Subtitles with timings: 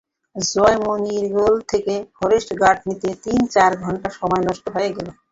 [0.35, 5.07] জয়মণিরঘোল থেকে forest guard নিতে তিন-চার ঘণ্টা সময় নষ্ট হয়ে গেল।